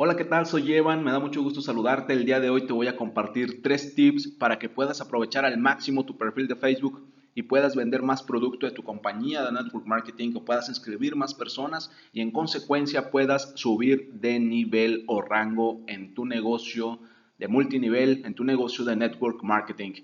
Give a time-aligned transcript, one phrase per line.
[0.00, 0.46] Hola, ¿qué tal?
[0.46, 2.12] Soy Evan, me da mucho gusto saludarte.
[2.12, 5.58] El día de hoy te voy a compartir tres tips para que puedas aprovechar al
[5.58, 7.04] máximo tu perfil de Facebook
[7.34, 11.34] y puedas vender más producto de tu compañía de network marketing, que puedas inscribir más
[11.34, 17.00] personas y en consecuencia puedas subir de nivel o rango en tu negocio
[17.36, 19.94] de multinivel, en tu negocio de network marketing.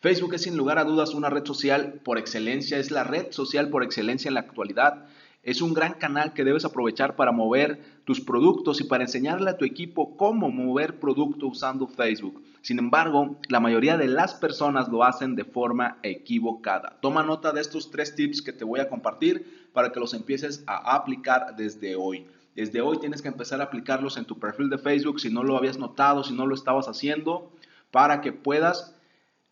[0.00, 3.68] Facebook es sin lugar a dudas una red social por excelencia, es la red social
[3.68, 5.06] por excelencia en la actualidad
[5.44, 9.56] es un gran canal que debes aprovechar para mover tus productos y para enseñarle a
[9.58, 12.42] tu equipo cómo mover producto usando Facebook.
[12.62, 16.98] Sin embargo, la mayoría de las personas lo hacen de forma equivocada.
[17.02, 20.64] Toma nota de estos tres tips que te voy a compartir para que los empieces
[20.66, 22.26] a aplicar desde hoy.
[22.54, 25.56] Desde hoy tienes que empezar a aplicarlos en tu perfil de Facebook si no lo
[25.56, 27.52] habías notado, si no lo estabas haciendo,
[27.90, 28.96] para que puedas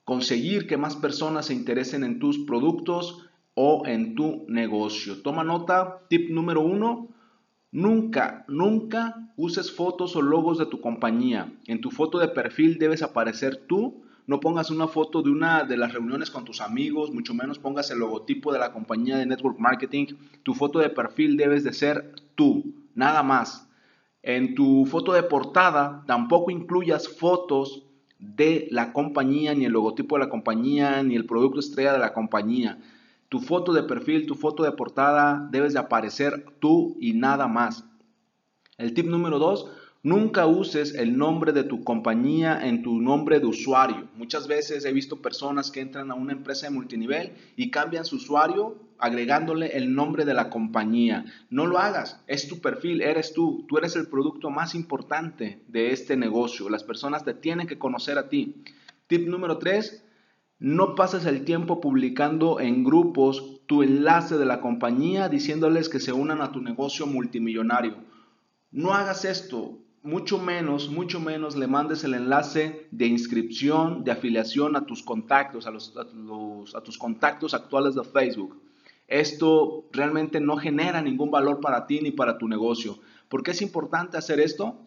[0.05, 5.23] conseguir que más personas se interesen en tus productos, o en tu negocio.
[5.23, 7.09] Toma nota, tip número uno,
[7.71, 11.53] nunca, nunca uses fotos o logos de tu compañía.
[11.67, 14.03] En tu foto de perfil debes aparecer tú.
[14.27, 17.91] No pongas una foto de una de las reuniones con tus amigos, mucho menos pongas
[17.91, 20.07] el logotipo de la compañía de network marketing.
[20.45, 23.69] Tu foto de perfil debes de ser tú, nada más.
[24.23, 27.83] En tu foto de portada tampoco incluyas fotos
[28.21, 32.15] de la compañía, ni el logotipo de la compañía, ni el producto estrella de la
[32.15, 32.79] compañía.
[33.33, 37.83] Tu foto de perfil, tu foto de portada, debes de aparecer tú y nada más.
[38.77, 39.71] El tip número dos,
[40.03, 44.07] nunca uses el nombre de tu compañía en tu nombre de usuario.
[44.19, 48.17] Muchas veces he visto personas que entran a una empresa de multinivel y cambian su
[48.17, 51.25] usuario agregándole el nombre de la compañía.
[51.49, 55.93] No lo hagas, es tu perfil, eres tú, tú eres el producto más importante de
[55.93, 56.69] este negocio.
[56.69, 58.63] Las personas te tienen que conocer a ti.
[59.07, 60.05] Tip número tres,
[60.63, 66.13] no pases el tiempo publicando en grupos tu enlace de la compañía diciéndoles que se
[66.13, 67.97] unan a tu negocio multimillonario.
[68.71, 74.77] No hagas esto, mucho menos, mucho menos le mandes el enlace de inscripción, de afiliación
[74.77, 78.63] a tus contactos, a, a, tus contactos actuales de Facebook.
[79.09, 83.01] Esto realmente no genera ningún valor para ti ni para tu negocio.
[83.29, 84.79] ¿Por qué es importante hacer esto?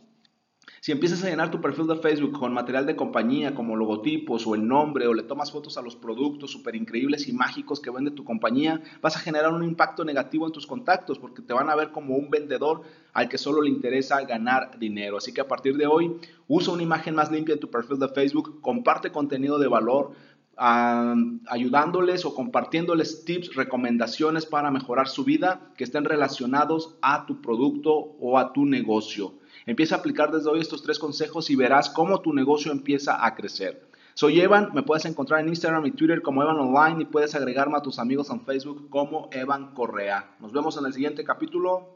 [0.85, 4.53] Si empiezas a llenar tu perfil de Facebook con material de compañía como logotipos o
[4.53, 8.11] el nombre o le tomas fotos a los productos súper increíbles y mágicos que vende
[8.11, 11.75] tu compañía, vas a generar un impacto negativo en tus contactos porque te van a
[11.75, 15.17] ver como un vendedor al que solo le interesa ganar dinero.
[15.17, 18.09] Así que a partir de hoy, usa una imagen más limpia en tu perfil de
[18.09, 20.11] Facebook, comparte contenido de valor,
[20.57, 27.91] ayudándoles o compartiéndoles tips, recomendaciones para mejorar su vida que estén relacionados a tu producto
[28.19, 29.33] o a tu negocio.
[29.65, 33.35] Empieza a aplicar desde hoy estos tres consejos y verás cómo tu negocio empieza a
[33.35, 33.87] crecer.
[34.13, 37.77] Soy Evan, me puedes encontrar en Instagram y Twitter como Evan Online y puedes agregarme
[37.77, 40.35] a tus amigos en Facebook como Evan Correa.
[40.39, 41.94] Nos vemos en el siguiente capítulo.